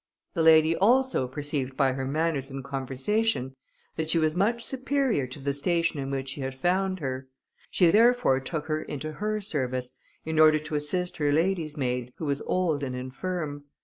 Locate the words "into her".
8.81-9.39